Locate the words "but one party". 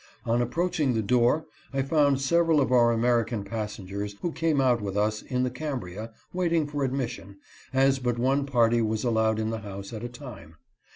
7.99-8.81